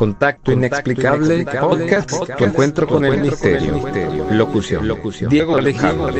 [0.00, 3.86] Contacto inexplicable, podcast, tu encuentro con el misterio.
[4.30, 6.10] Locución, Diego Alejandro.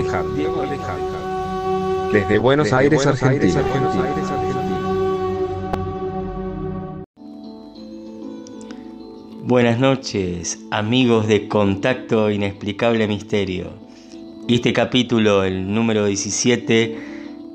[2.13, 3.65] Desde Buenos Aires, Argentina.
[9.45, 13.71] Buenas noches, amigos de Contacto Inexplicable Misterio.
[14.47, 16.99] Este capítulo, el número 17,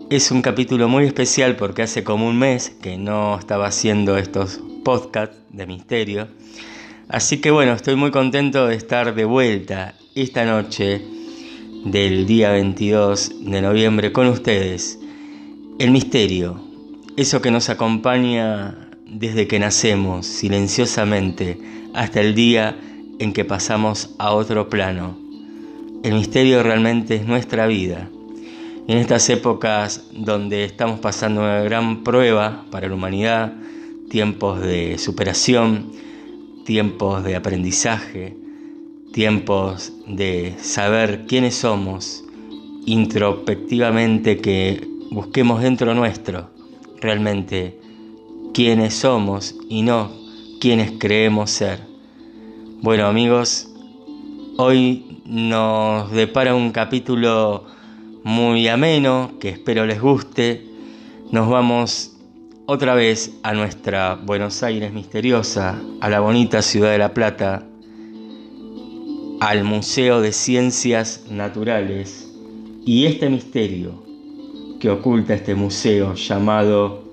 [0.09, 4.59] es un capítulo muy especial porque hace como un mes que no estaba haciendo estos
[4.85, 6.27] podcast de misterio.
[7.09, 11.01] Así que bueno, estoy muy contento de estar de vuelta esta noche
[11.85, 14.99] del día 22 de noviembre con ustedes.
[15.79, 16.63] El misterio,
[17.17, 21.57] eso que nos acompaña desde que nacemos silenciosamente
[21.95, 22.77] hasta el día
[23.17, 25.17] en que pasamos a otro plano.
[26.03, 28.07] El misterio realmente es nuestra vida.
[28.87, 33.53] En estas épocas donde estamos pasando una gran prueba para la humanidad,
[34.09, 35.91] tiempos de superación,
[36.65, 38.35] tiempos de aprendizaje,
[39.13, 42.23] tiempos de saber quiénes somos,
[42.85, 46.49] introspectivamente que busquemos dentro nuestro
[46.99, 47.79] realmente
[48.53, 50.11] quiénes somos y no
[50.59, 51.79] quiénes creemos ser.
[52.81, 53.69] Bueno amigos,
[54.57, 57.65] hoy nos depara un capítulo
[58.23, 60.65] muy ameno que espero les guste.
[61.31, 62.14] Nos vamos
[62.67, 67.63] otra vez a nuestra Buenos Aires misteriosa, a la bonita ciudad de La Plata,
[69.39, 72.31] al Museo de Ciencias Naturales
[72.85, 74.03] y este misterio
[74.79, 77.03] que oculta este museo llamado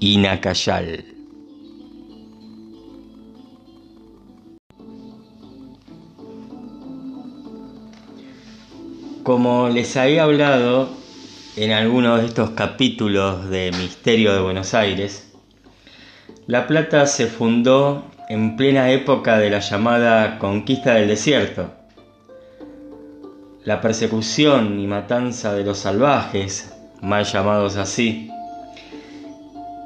[0.00, 1.04] Inacayal.
[9.22, 11.03] Como les había hablado
[11.56, 15.32] en alguno de estos capítulos de Misterio de Buenos Aires,
[16.48, 21.70] La Plata se fundó en plena época de la llamada conquista del desierto.
[23.64, 28.28] La persecución y matanza de los salvajes, mal llamados así,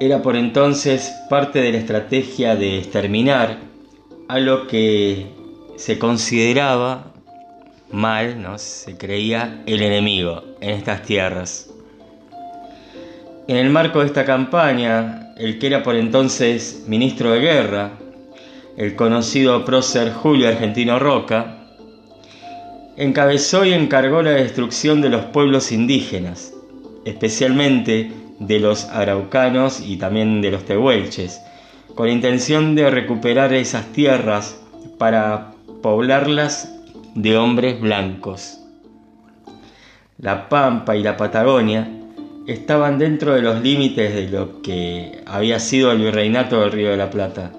[0.01, 3.59] era por entonces parte de la estrategia de exterminar
[4.29, 5.27] a lo que
[5.77, 7.13] se consideraba
[7.91, 8.59] mal, ¿no?
[8.59, 11.71] se creía el enemigo en estas tierras.
[13.47, 17.93] En el marco de esta campaña, el que era por entonces ministro de guerra,
[18.77, 21.59] el conocido prócer Julio Argentino Roca,
[22.97, 26.53] encabezó y encargó la destrucción de los pueblos indígenas,
[27.05, 31.41] especialmente de los araucanos y también de los tehuelches,
[31.95, 34.61] con intención de recuperar esas tierras
[34.99, 36.78] para poblarlas
[37.15, 38.61] de hombres blancos.
[40.19, 41.89] La Pampa y la Patagonia
[42.47, 46.97] estaban dentro de los límites de lo que había sido el virreinato del Río de
[46.97, 47.53] la Plata.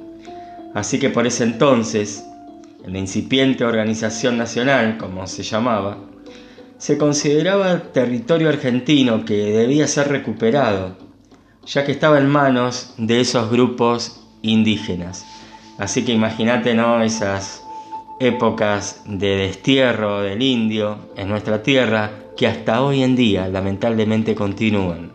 [0.73, 2.25] Así que por ese entonces,
[2.83, 5.97] en la incipiente organización nacional, como se llamaba,
[6.77, 10.95] se consideraba territorio argentino que debía ser recuperado,
[11.65, 15.25] ya que estaba en manos de esos grupos indígenas.
[15.77, 17.01] Así que imagínate, ¿no?
[17.01, 17.63] Esas
[18.19, 25.13] épocas de destierro del indio en nuestra tierra que hasta hoy en día lamentablemente continúan.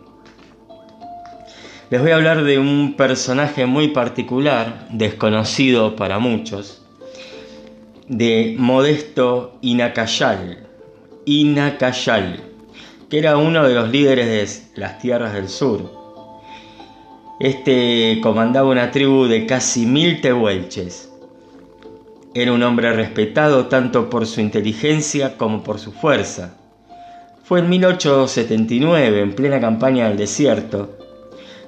[1.91, 6.83] Les voy a hablar de un personaje muy particular, desconocido para muchos,
[8.07, 10.67] de Modesto Inacayal,
[11.25, 12.43] Inacayal,
[13.09, 15.91] que era uno de los líderes de las tierras del sur.
[17.39, 21.11] Este comandaba una tribu de casi mil tehuelches
[22.35, 26.53] era un hombre respetado tanto por su inteligencia como por su fuerza.
[27.45, 30.97] Fue en 1879, en plena campaña del desierto,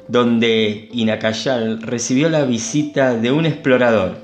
[0.10, 4.18] donde Inacayal recibió la visita de un explorador.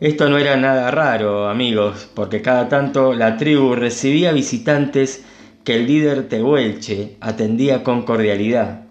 [0.00, 5.24] Esto no era nada raro, amigos, porque cada tanto la tribu recibía visitantes
[5.62, 8.86] que el líder tehuelche atendía con cordialidad.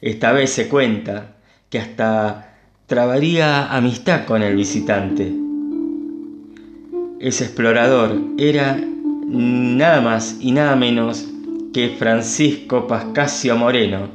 [0.00, 1.34] Esta vez se cuenta
[1.68, 2.53] que hasta
[2.86, 5.32] trabaría amistad con el visitante.
[7.18, 8.78] Ese explorador era
[9.26, 11.26] nada más y nada menos
[11.72, 14.08] que Francisco Pascasio Moreno,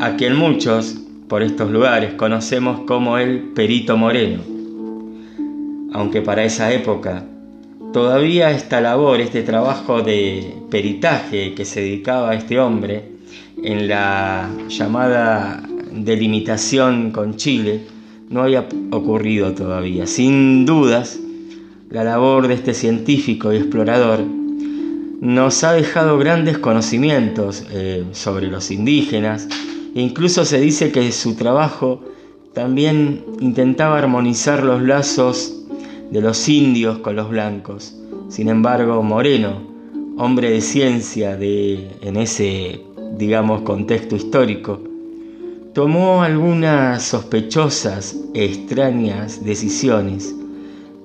[0.00, 4.42] a quien muchos por estos lugares conocemos como el Perito Moreno.
[5.94, 7.24] Aunque para esa época
[7.94, 13.04] todavía esta labor, este trabajo de peritaje que se dedicaba a este hombre
[13.62, 15.62] en la llamada
[16.04, 17.82] delimitación con Chile
[18.28, 20.06] no había ocurrido todavía.
[20.06, 21.18] Sin dudas,
[21.90, 24.20] la labor de este científico y explorador
[25.20, 29.48] nos ha dejado grandes conocimientos eh, sobre los indígenas
[30.02, 32.02] incluso se dice que su trabajo
[32.52, 35.64] también intentaba armonizar los lazos
[36.10, 37.96] de los indios con los blancos.
[38.28, 39.62] Sin embargo, Moreno,
[40.18, 42.80] hombre de ciencia de, en ese,
[43.16, 44.80] digamos, contexto histórico,
[45.76, 50.34] tomó algunas sospechosas e extrañas decisiones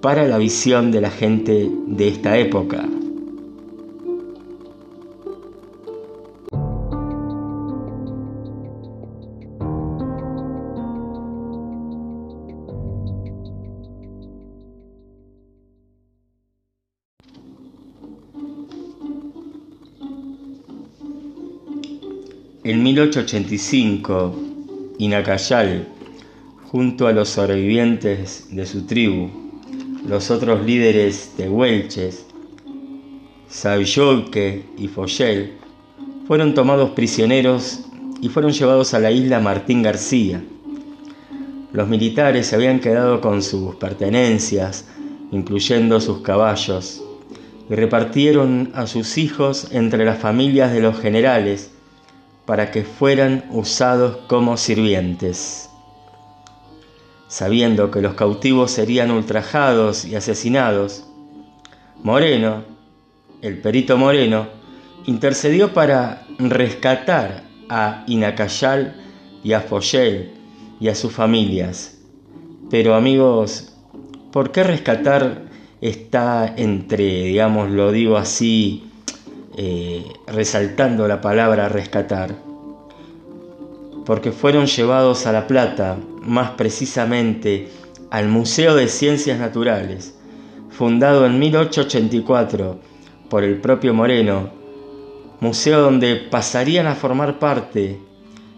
[0.02, 2.88] para la visión de la gente de esta época.
[22.64, 24.51] En 1885,
[24.98, 25.88] Inacayal,
[26.72, 29.30] junto a los sobrevivientes de su tribu,
[30.08, 32.26] los otros líderes de Huelches,
[33.48, 35.54] Savilloque y Foyel,
[36.28, 37.82] fueron tomados prisioneros
[38.22, 40.44] y fueron llevados a la isla Martín García.
[41.74, 44.86] Los militares se habían quedado con sus pertenencias,
[45.32, 47.04] incluyendo sus caballos,
[47.70, 51.72] y repartieron a sus hijos entre las familias de los generales,
[52.46, 55.70] para que fueran usados como sirvientes.
[57.28, 61.06] Sabiendo que los cautivos serían ultrajados y asesinados,
[62.04, 62.64] Moreno,
[63.42, 64.48] el perito Moreno,
[65.06, 68.96] intercedió para rescatar a Inacayal
[69.44, 70.34] y a Foyel
[70.80, 72.00] y a sus familias.
[72.70, 73.74] Pero amigos,
[74.32, 75.44] ¿por qué rescatar
[75.80, 78.91] está entre, digamos, lo digo así,
[79.58, 82.36] eh, resaltando la palabra rescatar,
[84.06, 87.70] porque fueron llevados a La Plata, más precisamente
[88.10, 90.16] al Museo de Ciencias Naturales,
[90.70, 92.80] fundado en 1884
[93.30, 94.50] por el propio Moreno,
[95.40, 98.00] museo donde pasarían a formar parte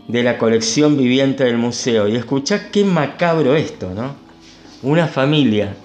[0.08, 2.08] de la colección viviente del museo.
[2.08, 4.16] Y escuchá qué macabro esto, ¿no?
[4.82, 5.76] Una familia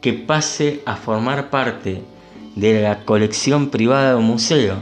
[0.00, 2.02] que pase a formar parte
[2.54, 4.76] de la colección privada de un museo.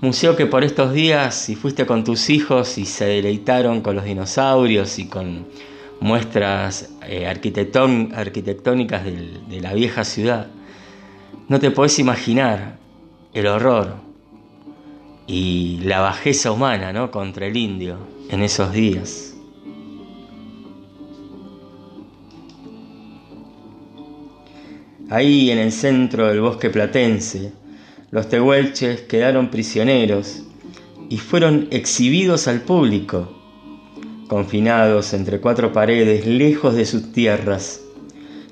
[0.00, 4.04] Museo que por estos días, si fuiste con tus hijos y se deleitaron con los
[4.04, 5.46] dinosaurios y con
[6.00, 10.46] muestras eh, arquitectónicas de la vieja ciudad,
[11.48, 12.78] no te podés imaginar
[13.34, 13.96] el horror
[15.26, 17.10] y la bajeza humana ¿no?
[17.10, 17.98] contra el indio
[18.30, 19.27] en esos días.
[25.10, 27.52] Ahí en el centro del bosque platense,
[28.10, 30.42] los tehuelches quedaron prisioneros
[31.08, 33.26] y fueron exhibidos al público,
[34.28, 37.80] confinados entre cuatro paredes lejos de sus tierras.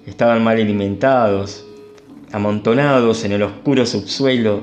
[0.07, 1.67] Estaban mal alimentados,
[2.33, 4.63] amontonados en el oscuro subsuelo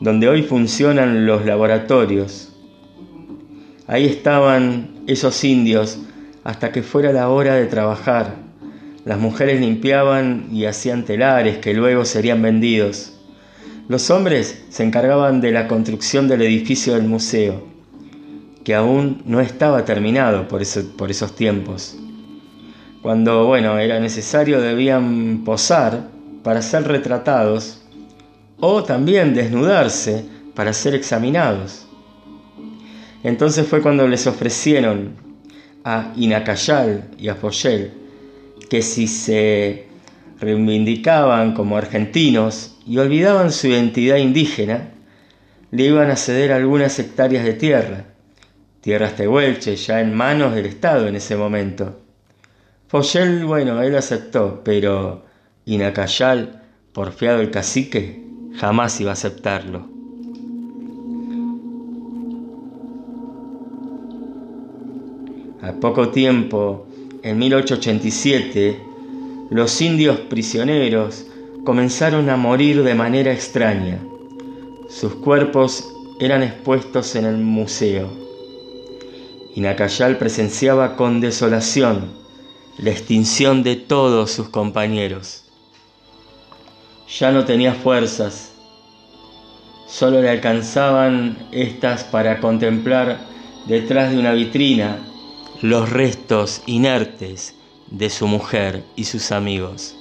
[0.00, 2.52] donde hoy funcionan los laboratorios.
[3.88, 5.98] Ahí estaban esos indios
[6.44, 8.49] hasta que fuera la hora de trabajar
[9.04, 13.14] las mujeres limpiaban y hacían telares que luego serían vendidos.
[13.88, 17.66] Los hombres se encargaban de la construcción del edificio del museo,
[18.62, 20.62] que aún no estaba terminado por,
[20.96, 21.96] por esos tiempos.
[23.02, 26.08] Cuando, bueno, era necesario debían posar
[26.42, 27.82] para ser retratados
[28.60, 31.86] o también desnudarse para ser examinados.
[33.22, 35.14] Entonces fue cuando les ofrecieron
[35.84, 37.99] a Inacayal y a Foyel
[38.70, 39.86] que si se
[40.40, 44.90] reivindicaban como argentinos y olvidaban su identidad indígena,
[45.72, 48.04] le iban a ceder algunas hectáreas de tierra,
[48.80, 52.00] tierras tehuelches ya en manos del Estado en ese momento.
[52.86, 55.24] Foyel, bueno, él aceptó, pero
[55.66, 56.62] Inacayal,
[56.92, 58.24] porfiado el cacique,
[58.56, 59.88] jamás iba a aceptarlo.
[65.62, 66.86] A poco tiempo
[67.22, 68.80] en 1887,
[69.50, 71.26] los indios prisioneros
[71.64, 73.98] comenzaron a morir de manera extraña.
[74.88, 75.86] Sus cuerpos
[76.18, 78.08] eran expuestos en el museo.
[79.54, 82.12] Y Nacayal presenciaba con desolación
[82.78, 85.44] la extinción de todos sus compañeros.
[87.18, 88.52] Ya no tenía fuerzas,
[89.86, 93.18] solo le alcanzaban estas para contemplar
[93.66, 95.09] detrás de una vitrina
[95.62, 97.54] los restos inertes
[97.90, 99.94] de su mujer y sus amigos.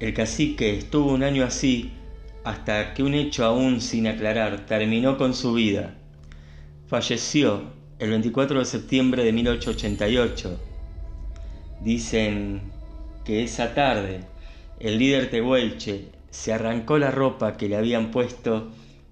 [0.00, 1.92] El cacique estuvo un año así
[2.42, 5.94] hasta que un hecho aún sin aclarar terminó con su vida.
[6.88, 10.60] Falleció el 24 de septiembre de 1888.
[11.82, 12.62] Dicen
[13.24, 14.24] que esa tarde
[14.80, 18.70] el líder tehuelche se arrancó la ropa que le habían puesto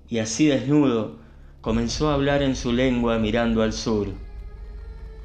[0.09, 1.19] y así desnudo
[1.61, 4.09] comenzó a hablar en su lengua mirando al sur.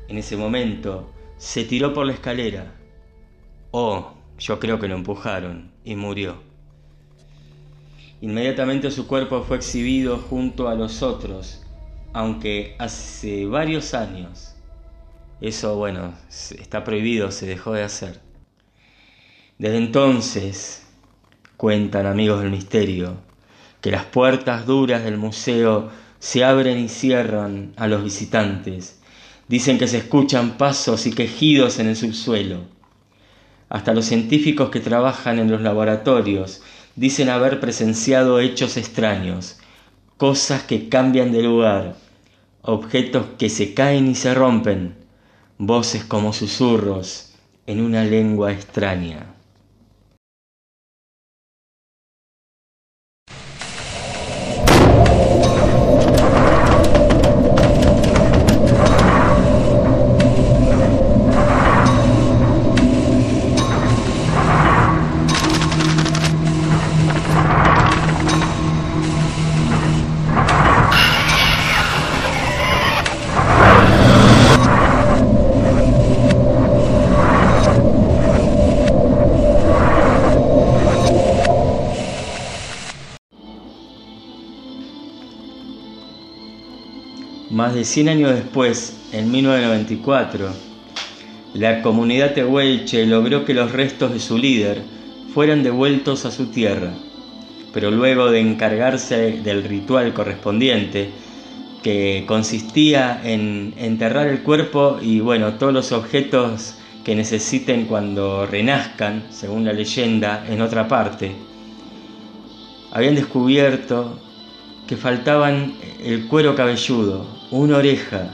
[0.10, 2.75] En ese momento se tiró por la escalera.
[3.72, 6.36] Oh, yo creo que lo empujaron y murió.
[8.20, 11.64] Inmediatamente su cuerpo fue exhibido junto a los otros,
[12.12, 14.54] aunque hace varios años.
[15.40, 18.20] Eso, bueno, está prohibido, se dejó de hacer.
[19.58, 20.85] Desde entonces,
[21.58, 23.18] cuentan amigos del misterio,
[23.82, 29.00] que las puertas duras del museo se abren y cierran a los visitantes.
[29.48, 32.62] Dicen que se escuchan pasos y quejidos en el subsuelo.
[33.70, 36.64] Hasta los científicos que trabajan en los laboratorios
[36.96, 39.60] dicen haber presenciado hechos extraños,
[40.18, 41.96] cosas que cambian de lugar,
[42.62, 44.96] objetos que se caen y se rompen,
[45.58, 47.34] voces como susurros
[47.68, 49.35] en una lengua extraña.
[87.75, 90.50] De 100 años después, en 1994,
[91.53, 94.82] la comunidad tehuelche logró que los restos de su líder
[95.34, 96.94] fueran devueltos a su tierra,
[97.74, 101.10] pero luego de encargarse del ritual correspondiente,
[101.84, 109.25] que consistía en enterrar el cuerpo y bueno, todos los objetos que necesiten cuando renazcan,
[109.29, 111.34] según la leyenda, en otra parte,
[112.91, 114.17] habían descubierto
[114.88, 118.34] que faltaban el cuero cabelludo, una oreja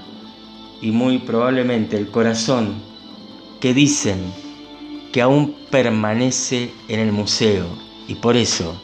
[0.82, 2.76] y muy probablemente el corazón
[3.62, 4.34] que dicen
[5.14, 7.66] que aún permanece en el museo
[8.08, 8.76] y por eso,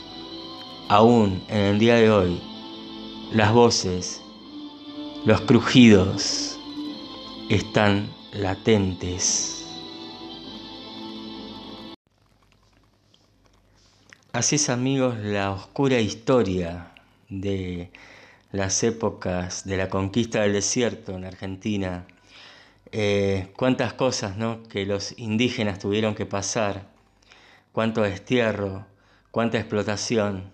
[0.87, 2.39] aún en el día de hoy,
[3.31, 4.21] las voces,
[5.25, 6.57] los crujidos
[7.49, 9.65] están latentes.
[14.31, 16.93] Así es amigos la oscura historia
[17.29, 17.91] de
[18.51, 22.05] las épocas de la conquista del desierto en Argentina,
[22.91, 24.63] eh, cuántas cosas ¿no?
[24.63, 26.87] que los indígenas tuvieron que pasar,
[27.71, 28.85] cuánto destierro,
[29.31, 30.51] cuánta explotación,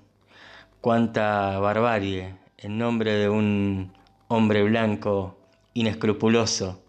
[0.81, 3.93] cuánta barbarie en nombre de un
[4.27, 5.37] hombre blanco
[5.73, 6.81] inescrupuloso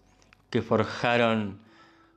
[0.49, 1.59] que forjaron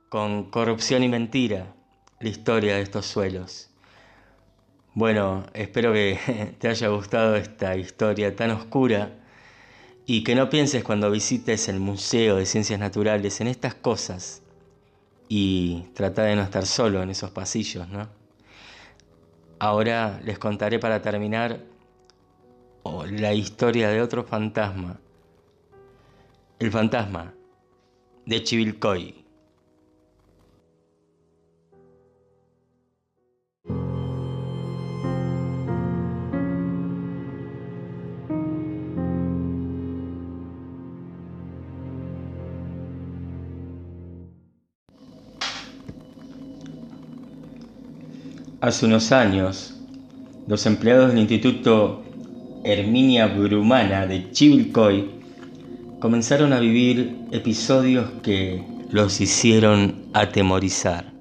[0.09, 1.73] con corrupción y mentira
[2.19, 3.68] la historia de estos suelos.
[4.99, 6.19] Bueno, espero que
[6.59, 9.13] te haya gustado esta historia tan oscura
[10.05, 14.41] y que no pienses cuando visites el Museo de Ciencias Naturales en estas cosas
[15.29, 18.09] y trata de no estar solo en esos pasillos, ¿no?
[19.59, 21.61] Ahora les contaré para terminar
[23.09, 24.99] la historia de otro fantasma,
[26.59, 27.33] el fantasma
[28.25, 29.18] de Chivilcoy.
[48.69, 49.73] Hace unos años,
[50.45, 52.03] los empleados del Instituto
[52.63, 55.09] Herminia Brumana de Chivilcoy
[55.99, 61.11] comenzaron a vivir episodios que los hicieron atemorizar.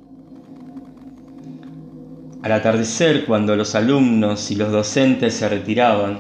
[2.43, 6.19] Al atardecer, cuando los alumnos y los docentes se retiraban,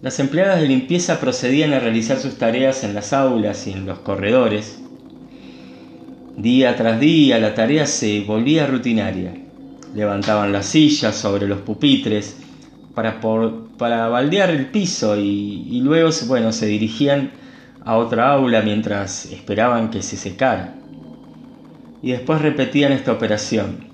[0.00, 3.98] las empleadas de limpieza procedían a realizar sus tareas en las aulas y en los
[3.98, 4.80] corredores.
[6.36, 9.34] Día tras día la tarea se volvía rutinaria
[9.94, 12.36] levantaban las sillas sobre los pupitres
[12.94, 13.20] para,
[13.78, 17.30] para baldear el piso y, luego bueno, se dirigían
[17.84, 20.74] a otra aula mientras esperaban que se secara.
[22.02, 23.88] Y después repetían esta operación.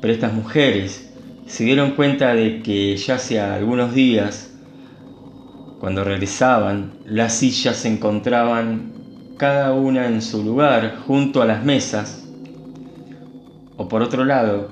[0.00, 1.12] Pero estas mujeres
[1.46, 4.52] se dieron cuenta de que ya hacía algunos días,
[5.80, 8.92] cuando regresaban, las sillas se encontraban
[9.36, 12.21] cada una en su lugar junto a las mesas
[13.82, 14.70] o por otro lado,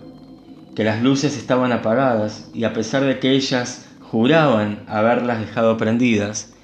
[0.76, 6.54] que las luces estaban apagadas y a pesar de que ellas juraban haberlas dejado prendidas,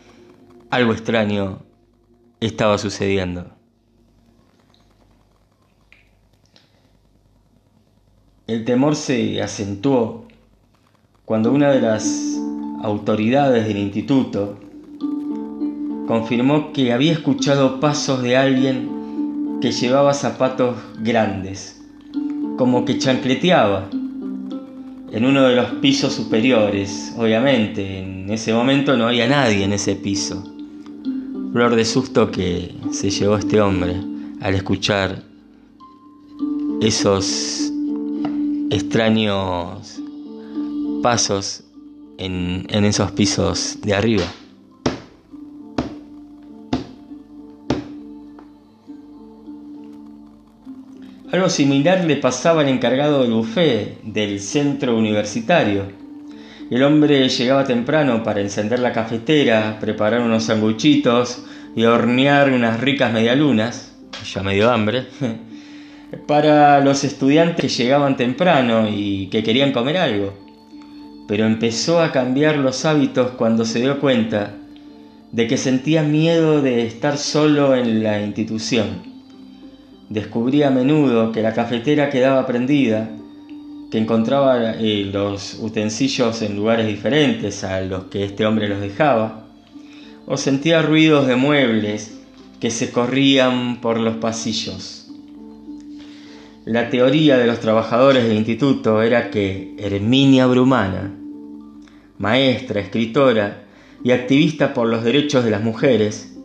[0.70, 1.62] algo extraño
[2.40, 3.50] estaba sucediendo.
[8.46, 10.28] El temor se acentuó
[11.24, 12.36] cuando una de las
[12.84, 14.60] autoridades del instituto,
[16.06, 21.75] confirmó que había escuchado pasos de alguien que llevaba zapatos grandes,
[22.56, 23.88] como que chancleteaba
[25.12, 27.14] en uno de los pisos superiores.
[27.16, 30.42] Obviamente, en ese momento no había nadie en ese piso.
[31.52, 33.96] Flor de susto que se llevó este hombre
[34.40, 35.22] al escuchar
[36.80, 37.72] esos
[38.70, 40.00] extraños
[41.02, 41.64] pasos
[42.18, 44.24] en, en esos pisos de arriba.
[51.32, 55.82] Algo similar le pasaba al encargado del buffet del centro universitario.
[56.70, 63.12] El hombre llegaba temprano para encender la cafetera, preparar unos sanguchitos y hornear unas ricas
[63.12, 63.92] medialunas,
[64.32, 65.06] ya medio hambre,
[66.28, 70.32] para los estudiantes que llegaban temprano y que querían comer algo.
[71.26, 74.54] Pero empezó a cambiar los hábitos cuando se dio cuenta
[75.32, 79.15] de que sentía miedo de estar solo en la institución
[80.08, 83.10] descubrí a menudo que la cafetera quedaba prendida,
[83.90, 89.46] que encontraba eh, los utensilios en lugares diferentes a los que este hombre los dejaba,
[90.26, 92.18] o sentía ruidos de muebles
[92.60, 95.08] que se corrían por los pasillos.
[96.64, 101.14] La teoría de los trabajadores del instituto era que Herminia Brumana,
[102.18, 103.66] maestra, escritora
[104.02, 106.35] y activista por los derechos de las mujeres,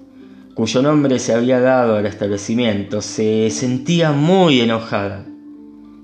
[0.53, 5.25] cuyo nombre se había dado al establecimiento, se sentía muy enojada.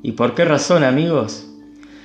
[0.03, 1.47] ¿Y por qué razón, amigos?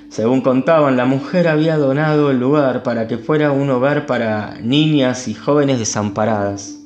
[0.08, 5.28] Según contaban, la mujer había donado el lugar para que fuera un hogar para niñas
[5.28, 6.78] y jóvenes desamparadas.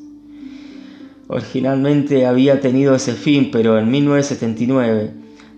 [1.29, 5.11] Originalmente había tenido ese fin, pero en 1979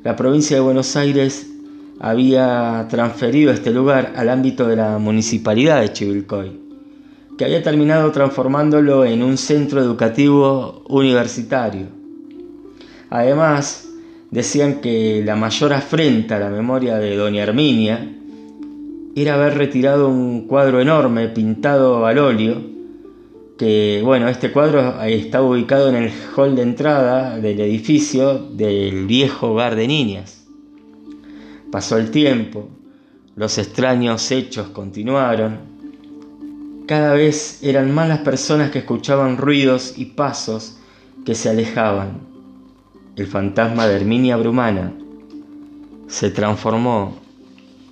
[0.04, 1.46] la provincia de Buenos Aires
[2.00, 6.67] había transferido este lugar al ámbito de la municipalidad de Chivilcoy
[7.38, 11.86] que había terminado transformándolo en un centro educativo universitario.
[13.10, 13.88] Además,
[14.32, 18.12] decían que la mayor afrenta a la memoria de doña Herminia
[19.14, 22.60] era haber retirado un cuadro enorme pintado al óleo,
[23.56, 29.52] que bueno, este cuadro estaba ubicado en el hall de entrada del edificio del viejo
[29.52, 30.44] hogar de niñas.
[31.70, 32.68] Pasó el tiempo,
[33.36, 35.77] los extraños hechos continuaron,
[36.88, 40.78] cada vez eran más las personas que escuchaban ruidos y pasos
[41.26, 42.20] que se alejaban.
[43.14, 44.94] El fantasma de Herminia Brumana
[46.06, 47.18] se transformó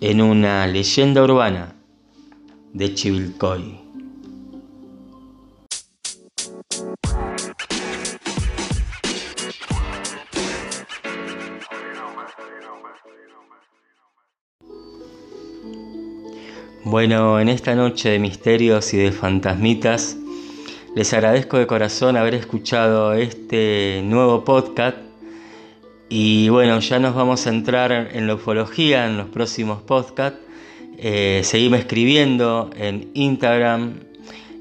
[0.01, 1.75] en una leyenda urbana
[2.73, 3.86] de Chivilcoy.
[16.89, 20.17] Bueno, en esta noche de misterios y de fantasmitas,
[20.95, 24.97] les agradezco de corazón haber escuchado este nuevo podcast.
[26.09, 30.39] Y bueno, ya nos vamos a entrar en la ufología en los próximos podcasts.
[30.99, 33.95] Eh, seguime escribiendo en Instagram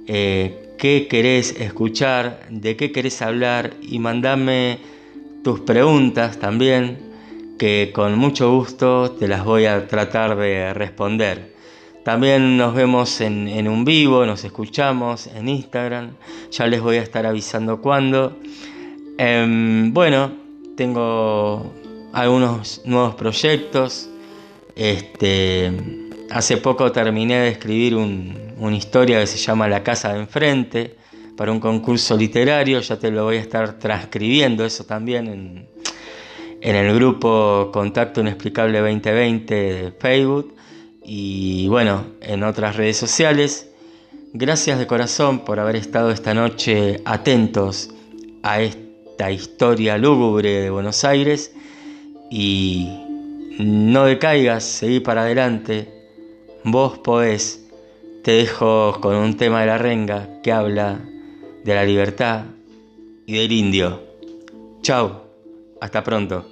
[0.07, 4.79] eh, qué querés escuchar, de qué querés hablar y mandame
[5.43, 6.97] tus preguntas también,
[7.59, 11.54] que con mucho gusto te las voy a tratar de responder.
[12.05, 16.11] También nos vemos en, un vivo, nos escuchamos en Instagram.
[16.51, 18.37] Ya les voy a estar avisando cuándo.
[19.17, 20.31] Em, bueno,
[20.77, 21.73] tengo
[22.13, 24.07] algunos nuevos proyectos.
[24.75, 25.71] Este,
[26.29, 30.95] hace poco terminé de escribir una historia que se llama La Casa de Enfrente
[31.35, 32.81] para un concurso literario.
[32.81, 35.67] Ya te lo voy a estar transcribiendo eso también en,
[36.61, 40.55] en el grupo Contacto Inexplicable 2020 de Facebook
[41.05, 43.69] y bueno, en otras redes sociales.
[44.33, 47.89] Gracias de corazón por haber estado esta noche atentos
[48.43, 51.53] a esta historia lúgubre de Buenos Aires
[52.29, 52.89] y
[53.59, 55.87] no decaigas, seguí para adelante,
[56.63, 57.61] vos podés.
[58.23, 60.99] Te dejo con un tema de la renga que habla
[61.63, 62.45] de la libertad
[63.27, 64.01] y del indio.
[64.81, 65.21] Chao,
[65.79, 66.45] hasta pronto.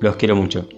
[0.00, 0.68] Los quiero mucho.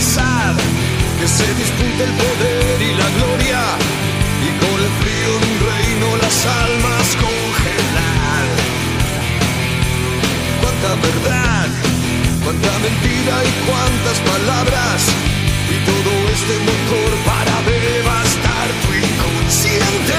[0.00, 3.60] que se discute el poder y la gloria
[4.40, 8.44] y con el frío un reino las almas congelar.
[10.62, 11.68] Cuánta verdad,
[12.42, 15.00] cuánta mentira y cuántas palabras
[15.68, 20.09] y todo este motor para devastar tu inconsciente.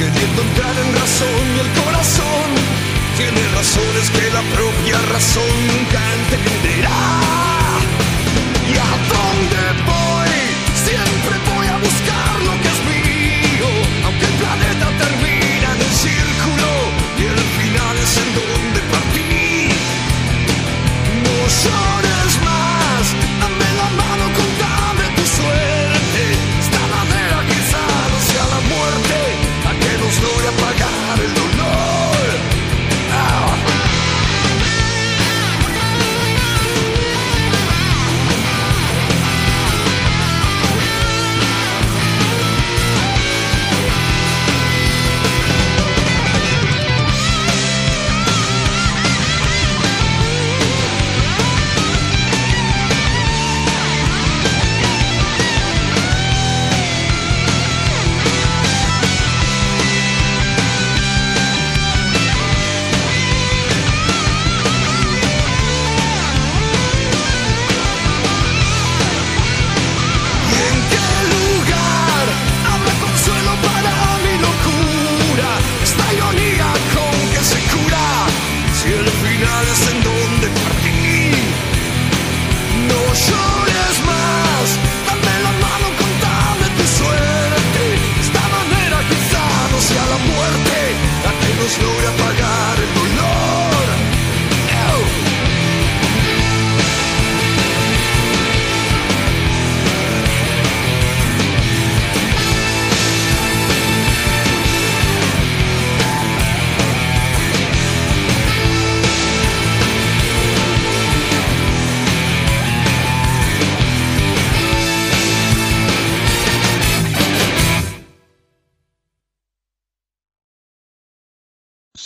[0.00, 2.48] queriendo entrar en razón y el corazón
[3.18, 7.49] tiene razones que la propia razón nunca entenderá.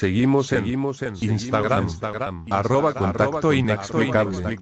[0.05, 1.89] Seguimos en, seguimos en Instagram,
[2.51, 4.59] arroba contacto, inexplicable.